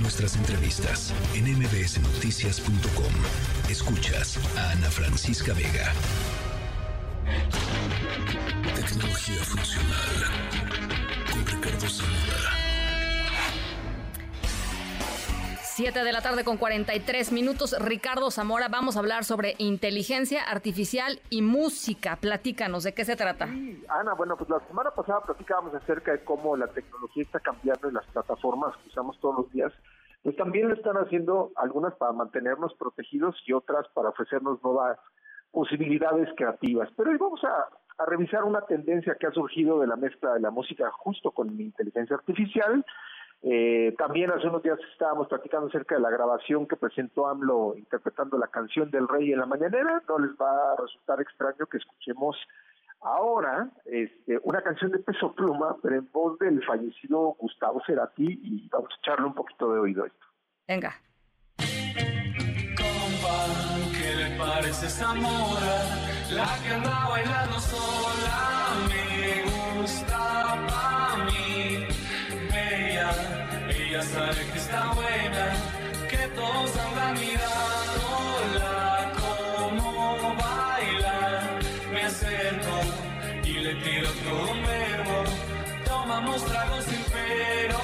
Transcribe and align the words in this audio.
Nuestras 0.00 0.36
entrevistas 0.36 1.12
en 1.34 1.44
mbsnoticias.com. 1.58 3.12
Escuchas 3.70 4.38
a 4.56 4.70
Ana 4.70 4.90
Francisca 4.90 5.52
Vega. 5.52 5.92
Tecnología 8.74 9.44
funcional 9.44 10.10
con 11.30 11.46
Ricardo 11.46 11.88
Zamora. 11.88 12.61
7 15.82 16.04
de 16.04 16.12
la 16.12 16.20
tarde 16.20 16.44
con 16.44 16.58
43 16.58 17.32
minutos. 17.32 17.74
Ricardo 17.84 18.30
Zamora, 18.30 18.68
vamos 18.68 18.94
a 18.94 19.00
hablar 19.00 19.24
sobre 19.24 19.56
inteligencia 19.58 20.44
artificial 20.44 21.18
y 21.28 21.42
música. 21.42 22.18
Platícanos, 22.20 22.84
¿de 22.84 22.94
qué 22.94 23.04
se 23.04 23.16
trata? 23.16 23.48
Sí, 23.48 23.82
Ana, 23.88 24.14
bueno, 24.14 24.36
pues 24.36 24.48
la 24.48 24.60
semana 24.68 24.92
pasada 24.92 25.22
platicábamos 25.22 25.74
acerca 25.74 26.12
de 26.12 26.22
cómo 26.22 26.56
la 26.56 26.68
tecnología 26.68 27.24
está 27.24 27.40
cambiando 27.40 27.88
en 27.88 27.94
las 27.94 28.06
plataformas 28.06 28.76
que 28.76 28.90
usamos 28.90 29.18
todos 29.18 29.38
los 29.38 29.50
días. 29.50 29.72
Pues 30.22 30.36
también 30.36 30.68
lo 30.68 30.74
están 30.74 30.94
haciendo 30.98 31.50
algunas 31.56 31.94
para 31.94 32.12
mantenernos 32.12 32.72
protegidos 32.74 33.34
y 33.44 33.52
otras 33.52 33.88
para 33.88 34.10
ofrecernos 34.10 34.62
nuevas 34.62 35.00
posibilidades 35.50 36.28
creativas. 36.36 36.90
Pero 36.96 37.10
hoy 37.10 37.16
vamos 37.16 37.42
a, 37.42 37.66
a 38.00 38.06
revisar 38.06 38.44
una 38.44 38.60
tendencia 38.66 39.16
que 39.18 39.26
ha 39.26 39.32
surgido 39.32 39.80
de 39.80 39.88
la 39.88 39.96
mezcla 39.96 40.34
de 40.34 40.40
la 40.40 40.52
música 40.52 40.88
justo 40.92 41.32
con 41.32 41.60
inteligencia 41.60 42.14
artificial 42.14 42.86
eh, 43.44 43.94
también 43.98 44.30
hace 44.30 44.46
unos 44.46 44.62
días 44.62 44.78
estábamos 44.92 45.26
platicando 45.26 45.66
acerca 45.66 45.96
de 45.96 46.00
la 46.00 46.10
grabación 46.10 46.66
que 46.66 46.76
presentó 46.76 47.26
AMLO 47.26 47.74
interpretando 47.76 48.38
la 48.38 48.46
canción 48.46 48.90
del 48.90 49.08
rey 49.08 49.32
en 49.32 49.40
la 49.40 49.46
mañanera. 49.46 50.02
No 50.08 50.18
les 50.18 50.30
va 50.32 50.72
a 50.72 50.76
resultar 50.76 51.20
extraño 51.20 51.66
que 51.66 51.78
escuchemos 51.78 52.36
ahora 53.00 53.68
este, 53.84 54.38
una 54.44 54.62
canción 54.62 54.92
de 54.92 55.00
peso 55.00 55.34
pluma, 55.34 55.76
pero 55.82 55.96
en 55.96 56.08
voz 56.12 56.38
del 56.38 56.64
fallecido 56.64 57.34
Gustavo 57.38 57.82
Cerati 57.84 58.40
y 58.42 58.68
vamos 58.68 58.90
a 58.92 58.98
echarle 59.00 59.26
un 59.26 59.34
poquito 59.34 59.72
de 59.72 59.80
oído 59.80 60.04
a 60.04 60.06
esto. 60.06 60.26
Venga. 60.68 60.94
¿qué 63.98 64.14
le 64.16 64.38
parece 64.38 64.86
esa 64.86 65.14
mora? 65.14 65.82
La 66.30 66.58
que 66.62 66.74
anda 66.74 67.08
bailando 67.08 67.58
sola 67.60 68.38
me 68.88 69.80
gusta 69.80 70.56
pa' 70.68 71.24
mí 71.26 71.91
ella 73.68 74.02
sabe 74.02 74.46
que 74.52 74.58
está 74.58 74.92
buena, 74.92 75.46
que 76.08 76.28
todos 76.36 76.76
andan 76.76 77.14
mirándola 77.14 79.12
como 79.20 80.34
baila. 80.36 81.58
Me 81.92 82.02
acerco 82.04 82.76
y 83.44 83.52
le 83.54 83.74
tiro 83.76 84.08
todo 84.24 84.52
un 84.52 84.62
verbo. 84.62 85.24
Tomamos 85.84 86.44
tragos 86.44 86.84
sin 86.84 87.04
pero, 87.12 87.80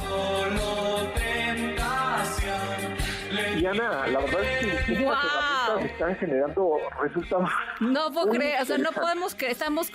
solo. 0.00 0.85
La 3.74 4.20
verdad 4.20 4.42
es 4.42 4.84
que 4.84 5.04
wow. 5.04 5.78
están 5.80 6.16
generando 6.16 6.78
resultados. 7.00 7.50
No 7.80 8.12
puedo 8.12 8.30
creer, 8.30 8.62
o 8.62 8.64
sea, 8.64 8.78
no 8.78 8.92
podemos 8.92 9.34
que 9.34 9.50
estamos 9.50 9.90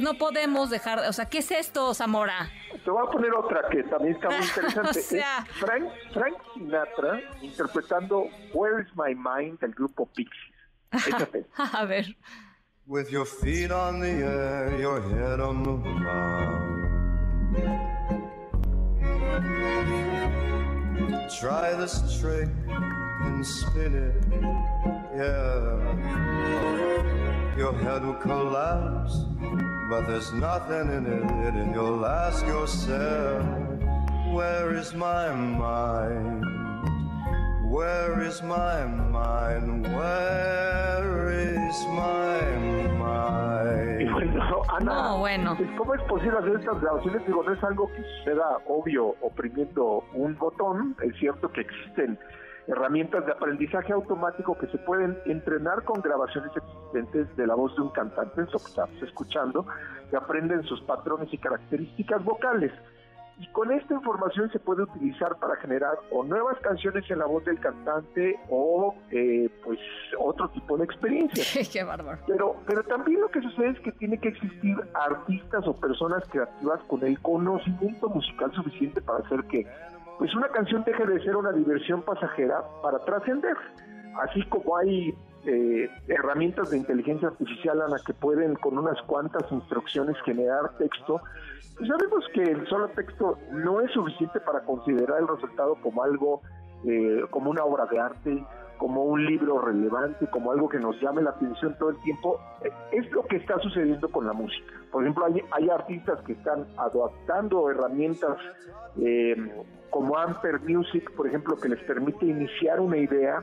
no 0.00 0.14
podemos 0.14 0.70
dejar, 0.70 1.00
o 1.00 1.12
sea, 1.12 1.26
¿qué 1.26 1.38
es 1.38 1.50
esto, 1.50 1.94
Zamora? 1.94 2.50
Te 2.84 2.90
voy 2.90 3.06
a 3.06 3.10
poner 3.10 3.32
otra 3.32 3.68
que 3.70 3.82
también 3.84 4.14
está 4.14 4.28
muy 4.28 4.38
interesante. 4.46 4.88
o 4.88 4.92
sea... 4.92 5.46
Frank, 5.60 5.88
Frank 6.12 6.34
Sinatra 6.54 7.20
interpretando 7.40 8.26
Where 8.52 8.82
is 8.82 8.88
My 8.96 9.14
Mind 9.14 9.60
del 9.60 9.72
grupo 9.72 10.06
Pixies. 10.06 10.54
Échate. 10.92 11.46
a 11.72 11.84
ver. 11.84 12.16
With 12.86 13.10
your 13.10 13.26
feet 13.26 13.70
on 13.70 14.00
the 14.00 14.08
air, 14.08 14.80
your 14.80 15.00
head 15.00 15.40
on 15.40 15.62
the 15.62 15.70
ground. 15.70 16.71
Try 21.40 21.74
this 21.74 22.20
trick 22.20 22.48
and 22.68 23.46
spin 23.46 23.94
it, 23.94 24.14
yeah. 25.16 25.76
Your 27.56 27.74
head 27.74 28.04
will 28.04 28.14
collapse, 28.14 29.24
but 29.90 30.06
there's 30.06 30.32
nothing 30.32 30.88
in 30.96 31.06
it, 31.06 31.54
and 31.54 31.74
you'll 31.74 32.06
ask 32.06 32.44
yourself, 32.46 33.44
Where 34.32 34.74
is 34.74 34.94
my 34.94 35.32
mind? 35.34 36.44
Where 37.70 38.22
is 38.22 38.42
my 38.42 38.84
mind? 38.86 39.82
Where 39.94 41.30
is 41.30 41.86
my 41.86 42.40
mind? 42.40 42.61
Ana, 44.72 44.94
no, 44.94 45.18
bueno. 45.18 45.56
¿cómo 45.76 45.94
es 45.94 46.02
posible 46.02 46.38
hacer 46.38 46.56
estas 46.56 46.80
grabaciones? 46.80 47.26
Digo, 47.26 47.42
no 47.42 47.52
es 47.52 47.62
algo 47.62 47.88
que 47.88 48.02
suceda 48.02 48.58
obvio 48.66 49.14
oprimiendo 49.20 50.02
un 50.14 50.36
botón. 50.38 50.96
Es 51.02 51.14
cierto 51.18 51.52
que 51.52 51.60
existen 51.60 52.18
herramientas 52.66 53.26
de 53.26 53.32
aprendizaje 53.32 53.92
automático 53.92 54.56
que 54.56 54.66
se 54.68 54.78
pueden 54.78 55.18
entrenar 55.26 55.82
con 55.84 56.00
grabaciones 56.00 56.52
existentes 56.56 57.36
de 57.36 57.46
la 57.46 57.54
voz 57.54 57.74
de 57.76 57.82
un 57.82 57.90
cantante, 57.90 58.42
eso 58.42 58.58
que 58.58 58.70
estamos 58.70 59.02
escuchando, 59.02 59.66
que 60.10 60.16
aprenden 60.16 60.62
sus 60.64 60.80
patrones 60.82 61.28
y 61.32 61.38
características 61.38 62.24
vocales. 62.24 62.72
Y 63.38 63.46
con 63.48 63.72
esta 63.72 63.94
información 63.94 64.50
se 64.52 64.58
puede 64.58 64.82
utilizar 64.82 65.36
para 65.36 65.56
generar 65.56 65.94
o 66.10 66.22
nuevas 66.22 66.58
canciones 66.60 67.10
en 67.10 67.18
la 67.18 67.26
voz 67.26 67.44
del 67.44 67.58
cantante 67.58 68.38
o 68.48 68.94
eh, 69.10 69.50
pues 69.64 69.78
otro 70.18 70.48
tipo 70.50 70.76
de 70.76 70.84
experiencias. 70.84 71.68
Qué 71.72 71.82
bárbaro. 71.82 72.20
Pero, 72.26 72.56
pero 72.66 72.84
también 72.84 73.20
lo 73.20 73.28
que 73.30 73.40
sucede 73.40 73.70
es 73.70 73.80
que 73.80 73.92
tiene 73.92 74.18
que 74.18 74.28
existir 74.28 74.76
artistas 74.94 75.66
o 75.66 75.74
personas 75.74 76.22
creativas 76.30 76.80
con 76.84 77.04
el 77.04 77.20
conocimiento 77.20 78.08
musical 78.08 78.52
suficiente 78.52 79.00
para 79.00 79.24
hacer 79.24 79.42
que 79.44 79.66
pues 80.18 80.34
una 80.34 80.48
canción 80.48 80.84
deje 80.84 81.04
de 81.04 81.20
ser 81.24 81.34
una 81.34 81.52
diversión 81.52 82.02
pasajera 82.02 82.62
para 82.82 82.98
trascender. 83.00 83.56
Así 84.20 84.44
como 84.46 84.76
hay 84.76 85.14
eh, 85.46 85.90
herramientas 86.08 86.70
de 86.70 86.78
inteligencia 86.78 87.28
artificial, 87.28 87.82
Ana, 87.82 87.96
que 88.04 88.14
pueden 88.14 88.54
con 88.54 88.78
unas 88.78 89.00
cuantas 89.02 89.50
instrucciones 89.50 90.16
generar 90.24 90.76
texto, 90.78 91.20
pues 91.76 91.88
sabemos 91.88 92.24
que 92.34 92.42
el 92.42 92.66
solo 92.68 92.88
texto 92.88 93.38
no 93.50 93.80
es 93.80 93.90
suficiente 93.92 94.40
para 94.40 94.60
considerar 94.60 95.20
el 95.20 95.28
resultado 95.28 95.74
como 95.76 96.02
algo, 96.02 96.42
eh, 96.84 97.22
como 97.30 97.50
una 97.50 97.64
obra 97.64 97.86
de 97.86 97.98
arte, 97.98 98.44
como 98.78 99.04
un 99.04 99.24
libro 99.24 99.60
relevante, 99.60 100.26
como 100.28 100.50
algo 100.50 100.68
que 100.68 100.78
nos 100.78 101.00
llame 101.00 101.22
la 101.22 101.30
atención 101.30 101.76
todo 101.78 101.90
el 101.90 102.00
tiempo, 102.02 102.40
es 102.90 103.10
lo 103.12 103.24
que 103.24 103.36
está 103.36 103.58
sucediendo 103.60 104.08
con 104.10 104.26
la 104.26 104.32
música. 104.32 104.74
Por 104.90 105.02
ejemplo, 105.02 105.24
hay, 105.24 105.40
hay 105.52 105.70
artistas 105.70 106.20
que 106.26 106.32
están 106.32 106.66
adaptando 106.76 107.70
herramientas 107.70 108.36
eh, 109.00 109.36
como 109.90 110.16
Amper 110.18 110.60
Music, 110.62 111.12
por 111.14 111.26
ejemplo, 111.26 111.56
que 111.56 111.68
les 111.68 111.78
permite 111.84 112.26
iniciar 112.26 112.80
una 112.80 112.96
idea 112.96 113.42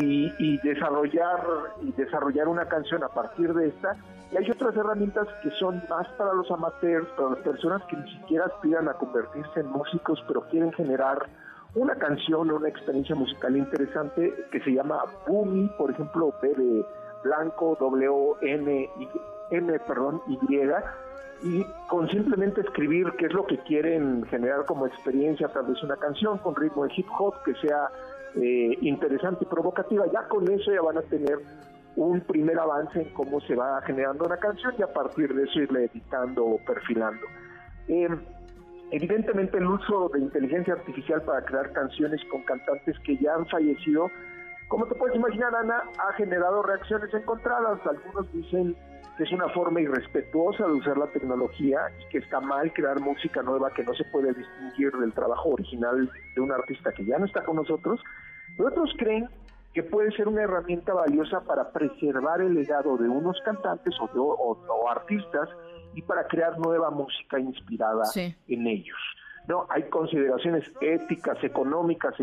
y, 0.00 0.32
y, 0.38 0.58
desarrollar 0.58 1.40
y 1.82 1.92
desarrollar 1.92 2.48
una 2.48 2.66
canción 2.66 3.02
a 3.02 3.08
partir 3.08 3.52
de 3.54 3.68
esta. 3.68 3.96
Y 4.30 4.36
hay 4.36 4.50
otras 4.50 4.76
herramientas 4.76 5.26
que 5.42 5.50
son 5.52 5.82
más 5.88 6.06
para 6.18 6.34
los 6.34 6.50
amateurs, 6.50 7.06
para 7.16 7.30
las 7.30 7.38
personas 7.38 7.82
que 7.84 7.96
ni 7.96 8.12
siquiera 8.18 8.46
aspiran 8.46 8.88
a 8.88 8.94
convertirse 8.94 9.60
en 9.60 9.66
músicos, 9.68 10.22
pero 10.28 10.42
quieren 10.42 10.72
generar 10.72 11.26
una 11.74 11.94
canción 11.94 12.50
o 12.50 12.56
una 12.56 12.68
experiencia 12.68 13.14
musical 13.14 13.56
interesante 13.56 14.34
que 14.50 14.60
se 14.60 14.72
llama 14.72 15.02
Boomy, 15.26 15.68
por 15.78 15.90
ejemplo, 15.90 16.34
B 16.42 16.84
blanco, 17.24 17.76
W, 17.80 18.34
N, 18.42 18.90
y, 18.98 19.08
M, 19.50 19.78
perdón, 19.80 20.20
Y, 20.28 20.36
y 21.42 21.64
con 21.88 22.08
simplemente 22.08 22.60
escribir 22.60 23.12
qué 23.18 23.26
es 23.26 23.32
lo 23.32 23.46
que 23.46 23.58
quieren 23.58 24.24
generar 24.26 24.64
como 24.64 24.86
experiencia 24.86 25.48
través 25.48 25.80
de 25.80 25.86
una 25.86 25.96
canción 25.96 26.38
con 26.38 26.56
ritmo 26.56 26.84
de 26.84 26.92
hip 26.96 27.06
hop 27.18 27.34
que 27.44 27.54
sea 27.56 27.90
eh, 28.36 28.78
interesante 28.80 29.44
y 29.44 29.46
provocativa, 29.46 30.06
ya 30.12 30.28
con 30.28 30.50
eso 30.50 30.72
ya 30.72 30.82
van 30.82 30.98
a 30.98 31.02
tener 31.02 31.38
un 31.96 32.20
primer 32.20 32.58
avance 32.58 33.00
en 33.00 33.12
cómo 33.12 33.40
se 33.40 33.54
va 33.54 33.80
generando 33.82 34.24
una 34.24 34.36
canción 34.36 34.74
y 34.78 34.82
a 34.82 34.92
partir 34.92 35.34
de 35.34 35.44
eso 35.44 35.60
irle 35.60 35.86
editando 35.86 36.44
o 36.44 36.58
perfilando. 36.64 37.26
Eh, 37.88 38.08
evidentemente 38.92 39.58
el 39.58 39.66
uso 39.66 40.08
de 40.12 40.20
inteligencia 40.20 40.74
artificial 40.74 41.22
para 41.22 41.44
crear 41.44 41.72
canciones 41.72 42.20
con 42.30 42.42
cantantes 42.42 42.96
que 43.00 43.16
ya 43.16 43.34
han 43.34 43.46
fallecido, 43.46 44.08
como 44.68 44.86
te 44.86 44.94
puedes 44.94 45.16
imaginar, 45.16 45.54
Ana, 45.54 45.82
ha 45.98 46.12
generado 46.12 46.62
reacciones 46.62 47.12
encontradas. 47.14 47.80
Algunos 47.86 48.30
dicen 48.32 48.76
que 49.16 49.24
es 49.24 49.32
una 49.32 49.48
forma 49.48 49.80
irrespetuosa 49.80 50.64
de 50.66 50.72
usar 50.72 50.96
la 50.96 51.08
tecnología 51.08 51.80
y 52.00 52.08
que 52.08 52.18
está 52.18 52.40
mal 52.40 52.72
crear 52.72 53.00
música 53.00 53.42
nueva 53.42 53.72
que 53.72 53.82
no 53.82 53.92
se 53.94 54.04
puede 54.04 54.32
distinguir 54.32 54.92
del 54.92 55.12
trabajo 55.12 55.50
original 55.50 56.08
de 56.36 56.40
un 56.40 56.52
artista 56.52 56.92
que 56.92 57.04
ya 57.04 57.18
no 57.18 57.26
está 57.26 57.42
con 57.44 57.56
nosotros. 57.56 58.00
otros 58.58 58.92
creen 58.96 59.28
que 59.74 59.82
puede 59.82 60.12
ser 60.12 60.28
una 60.28 60.42
herramienta 60.42 60.94
valiosa 60.94 61.40
para 61.40 61.72
preservar 61.72 62.40
el 62.40 62.54
legado 62.54 62.96
de 62.96 63.08
unos 63.08 63.36
cantantes 63.44 63.94
o, 64.00 64.06
de, 64.06 64.18
o, 64.18 64.88
artistas 64.88 65.48
y 65.94 66.02
para 66.02 66.26
crear 66.28 66.58
nueva 66.58 66.90
música 66.90 67.40
inspirada 67.40 68.04
en 68.14 68.66
ellos. 68.66 68.96
No, 69.48 69.66
hay 69.70 69.84
consideraciones 69.84 70.64
éticas, 70.80 71.42
económicas 71.42 72.14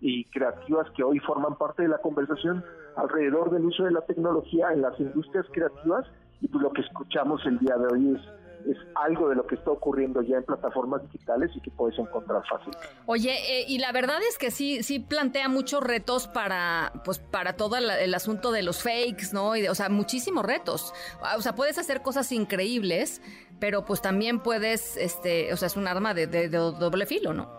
y 0.00 0.24
creativas 0.24 0.90
que 0.90 1.02
hoy 1.02 1.18
forman 1.20 1.56
parte 1.56 1.82
de 1.82 1.88
la 1.88 1.98
conversación 1.98 2.64
alrededor 2.96 3.50
del 3.50 3.64
uso 3.64 3.84
de 3.84 3.92
la 3.92 4.02
tecnología 4.02 4.72
en 4.72 4.82
las 4.82 4.98
industrias 4.98 5.46
creativas 5.52 6.06
y 6.42 6.48
pues 6.48 6.62
lo 6.62 6.72
que 6.72 6.82
escuchamos 6.82 7.40
el 7.46 7.58
día 7.58 7.76
de 7.76 7.86
hoy 7.86 8.16
es 8.16 8.42
es 8.70 8.76
algo 8.94 9.28
de 9.28 9.36
lo 9.36 9.46
que 9.46 9.54
está 9.54 9.70
ocurriendo 9.70 10.22
ya 10.22 10.36
en 10.36 10.44
plataformas 10.44 11.02
digitales 11.02 11.50
y 11.54 11.60
que 11.60 11.70
puedes 11.70 11.98
encontrar 11.98 12.42
fácil. 12.48 12.72
Oye, 13.06 13.32
eh, 13.32 13.64
y 13.68 13.78
la 13.78 13.92
verdad 13.92 14.18
es 14.28 14.38
que 14.38 14.50
sí, 14.50 14.82
sí 14.82 15.00
plantea 15.00 15.48
muchos 15.48 15.82
retos 15.82 16.28
para, 16.28 16.92
pues, 17.04 17.18
para 17.18 17.54
todo 17.54 17.76
el, 17.76 18.14
asunto 18.14 18.52
de 18.52 18.62
los 18.62 18.82
fakes, 18.82 19.32
¿no? 19.32 19.56
Y 19.56 19.66
o 19.66 19.74
sea, 19.74 19.88
muchísimos 19.88 20.44
retos. 20.44 20.92
O 21.36 21.40
sea, 21.40 21.54
puedes 21.54 21.78
hacer 21.78 22.02
cosas 22.02 22.30
increíbles, 22.32 23.22
pero 23.58 23.84
pues 23.84 24.02
también 24.02 24.40
puedes, 24.40 24.96
este, 24.96 25.52
o 25.52 25.56
sea, 25.56 25.66
es 25.66 25.76
un 25.76 25.88
arma 25.88 26.14
de, 26.14 26.26
de 26.26 26.48
doble 26.48 27.06
filo, 27.06 27.32
¿no? 27.32 27.50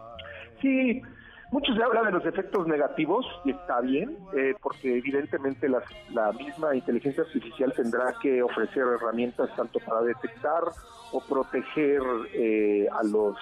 Sí, 0.62 1.02
mucho 1.54 1.72
se 1.76 1.84
habla 1.84 2.02
de 2.02 2.12
los 2.12 2.26
efectos 2.26 2.66
negativos 2.66 3.28
y 3.46 3.52
está 3.52 3.80
bien, 3.82 4.18
eh, 4.36 4.56
porque 4.60 4.98
evidentemente 4.98 5.70
la 5.70 6.32
misma 6.32 6.76
inteligencia 6.76 7.24
artificial 7.24 7.72
tendrá 7.74 8.16
que 8.20 8.42
ofrecer 8.42 8.84
herramientas 8.84 9.56
tanto 9.56 9.80
para 9.80 10.02
detectar 10.02 10.64
o 11.12 11.22
proteger 11.22 12.02
eh, 12.34 12.88
a 12.92 13.04
los, 13.04 13.38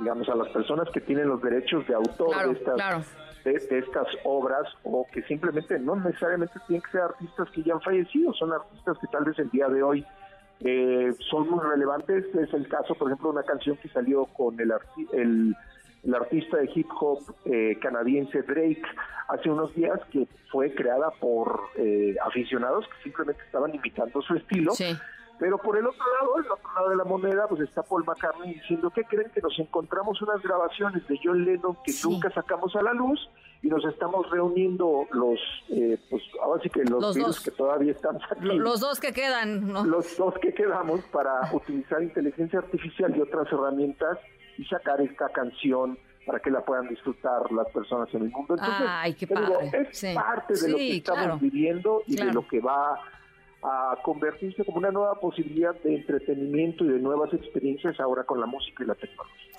digamos, 0.00 0.28
a 0.28 0.34
las 0.34 0.48
personas 0.50 0.86
que 0.92 1.00
tienen 1.00 1.28
los 1.28 1.40
derechos 1.40 1.86
de 1.88 1.94
autor 1.94 2.36
de 2.46 2.52
estas. 2.52 3.16
De, 3.42 3.54
estas 3.54 4.06
obras 4.24 4.68
o 4.82 5.06
que 5.10 5.22
simplemente 5.22 5.78
no 5.78 5.96
necesariamente 5.96 6.60
tienen 6.66 6.82
que 6.82 6.90
ser 6.90 7.00
artistas 7.00 7.48
que 7.54 7.62
ya 7.62 7.72
han 7.72 7.80
fallecido, 7.80 8.34
son 8.34 8.52
artistas 8.52 8.98
que 8.98 9.06
tal 9.06 9.24
vez 9.24 9.38
el 9.38 9.48
día 9.48 9.66
de 9.66 9.82
hoy 9.82 10.04
eh, 10.60 11.14
son 11.30 11.48
muy 11.48 11.60
relevantes. 11.60 12.26
Es 12.34 12.52
el 12.52 12.68
caso, 12.68 12.94
por 12.96 13.08
ejemplo, 13.08 13.32
de 13.32 13.38
una 13.38 13.46
canción 13.46 13.78
que 13.78 13.88
salió 13.88 14.26
con 14.26 14.60
el, 14.60 14.70
el 15.14 15.56
el 16.02 16.14
artista 16.14 16.56
de 16.56 16.70
hip 16.74 16.88
hop 17.00 17.18
eh, 17.44 17.78
canadiense 17.80 18.42
Drake 18.42 18.82
hace 19.28 19.50
unos 19.50 19.74
días 19.74 20.00
que 20.10 20.26
fue 20.50 20.74
creada 20.74 21.10
por 21.20 21.60
eh, 21.76 22.16
aficionados 22.26 22.86
que 22.86 23.02
simplemente 23.04 23.42
estaban 23.44 23.74
imitando 23.74 24.20
su 24.22 24.34
estilo. 24.34 24.72
Pero 25.38 25.56
por 25.56 25.78
el 25.78 25.86
otro 25.86 26.04
lado, 26.20 26.38
el 26.38 26.50
otro 26.50 26.74
lado 26.74 26.90
de 26.90 26.96
la 26.96 27.04
moneda, 27.04 27.46
pues 27.48 27.62
está 27.62 27.82
Paul 27.82 28.04
McCartney 28.04 28.54
diciendo 28.54 28.90
que 28.90 29.04
creen 29.04 29.30
que 29.30 29.40
nos 29.40 29.58
encontramos 29.58 30.20
unas 30.20 30.42
grabaciones 30.42 31.06
de 31.08 31.18
John 31.22 31.44
Lennon 31.46 31.78
que 31.82 31.92
nunca 32.04 32.30
sacamos 32.30 32.76
a 32.76 32.82
la 32.82 32.92
luz 32.92 33.18
y 33.62 33.68
nos 33.68 33.82
estamos 33.86 34.28
reuniendo 34.30 35.06
los, 35.12 35.38
eh, 35.70 35.98
pues 36.10 36.22
ahora 36.42 36.62
sí 36.62 36.68
que 36.68 36.84
los, 36.84 37.14
virus 37.14 37.40
que 37.40 37.50
todavía 37.52 37.92
están 37.92 38.16
aquí. 38.30 38.58
Los 38.58 38.80
dos 38.80 39.00
que 39.00 39.14
quedan, 39.14 39.66
¿no? 39.72 39.84
Los 39.84 40.14
dos 40.18 40.34
que 40.42 40.52
quedamos 40.52 41.00
para 41.06 41.50
utilizar 41.54 42.02
inteligencia 42.02 42.58
artificial 42.58 43.16
y 43.16 43.20
otras 43.22 43.50
herramientas 43.50 44.18
y 44.60 44.64
sacar 44.66 45.00
esta 45.00 45.30
canción 45.30 45.98
para 46.26 46.38
que 46.38 46.50
la 46.50 46.60
puedan 46.62 46.86
disfrutar 46.88 47.50
las 47.50 47.66
personas 47.72 48.12
en 48.12 48.22
el 48.24 48.30
mundo. 48.30 48.54
Entonces, 48.54 48.86
Ay, 48.86 49.14
qué 49.14 49.26
padre. 49.26 49.88
es 49.90 50.14
parte 50.14 50.54
de 50.54 50.68
lo 50.68 50.76
que 50.76 50.96
estamos 50.98 51.40
viviendo 51.40 52.02
y 52.06 52.16
de 52.16 52.32
lo 52.32 52.46
que 52.46 52.60
va 52.60 53.00
a 53.62 53.96
convertirse 54.02 54.64
como 54.64 54.78
una 54.78 54.90
nueva 54.90 55.14
posibilidad 55.18 55.74
de 55.82 55.96
entretenimiento 55.96 56.84
y 56.84 56.88
de 56.88 56.98
nuevas 56.98 57.32
experiencias 57.32 57.98
ahora 58.00 58.24
con 58.24 58.38
la 58.38 58.46
música 58.46 58.84
y 58.84 58.86
la 58.86 58.94
tecnología. 58.94 59.50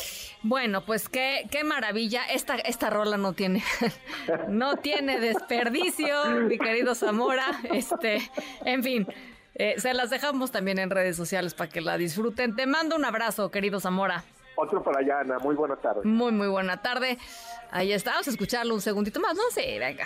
Bueno, 0.44 0.86
pues 0.86 1.10
qué, 1.10 1.48
qué 1.52 1.64
maravilla. 1.64 2.22
Esta, 2.32 2.56
esta 2.56 2.90
rola 2.90 3.18
no 3.18 3.34
tiene, 3.34 3.64
no 4.50 4.78
tiene 4.78 5.20
desperdicio, 5.20 6.16
mi 6.48 6.58
querido 6.60 6.94
Zamora. 6.94 7.46
Este, 7.72 8.20
en 8.66 8.84
fin, 8.84 9.08
eh, 9.56 9.76
se 9.78 9.94
las 9.94 10.10
dejamos 10.12 10.52
también 10.52 10.80
en 10.80 10.90
redes 10.90 11.16
sociales 11.16 11.54
para 11.56 11.70
que 11.72 11.82
la 11.82 11.98
disfruten. 11.98 12.56
Te 12.56 12.68
mando 12.68 12.96
un 12.96 13.06
abrazo, 13.06 13.50
querido 13.52 13.80
Zamora. 13.80 14.24
Otro 14.62 14.84
para 14.84 15.00
allá, 15.00 15.22
Ana. 15.22 15.40
Muy 15.40 15.56
buena 15.56 15.76
tarde. 15.76 16.02
Muy, 16.04 16.32
muy 16.32 16.48
buena 16.48 16.80
tarde. 16.80 17.18
Ahí 17.72 17.94
está. 17.94 18.12
Vamos 18.12 18.28
a 18.28 18.30
escucharlo 18.30 18.76
un 18.76 18.82
segundito 18.82 19.20
más. 19.20 19.34
No 19.36 19.50
sé, 19.50 19.80
venga. 19.80 20.06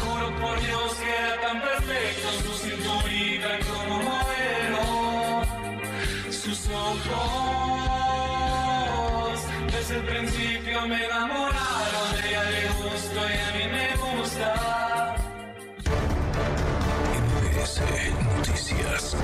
Juro 0.00 0.30
por 0.40 0.60
Dios 0.60 0.94
que 0.94 1.10
era 1.10 1.40
tan 1.40 1.60
perfecto 1.60 2.28
su 2.44 2.52
cinturita 2.58 3.58
como 3.66 4.02
modelo, 4.04 4.82
sus 6.30 6.68
ojos. 6.68 7.00
Desde 9.72 9.96
el 9.96 10.04
principio 10.04 10.86
me 10.86 11.04
enamoraron, 11.04 12.12
de 12.22 12.28
ella 12.28 12.44
le 12.44 12.68
gusto 12.68 13.18
y 13.18 13.36
a 13.36 13.50
mí 13.56 13.64
me 13.72 13.96
gusta. 13.96 14.48
Noticias. 18.36 19.16